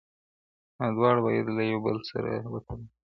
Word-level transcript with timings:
دا 0.79 0.85
دواړه 0.97 1.19
باید 1.25 1.45
له 1.57 1.63
یو 1.71 1.79
بل 1.85 1.97
سره 2.09 2.31
وتړل 2.51 2.81
سي. 2.91 2.99